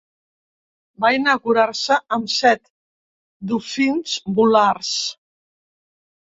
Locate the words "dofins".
3.53-4.19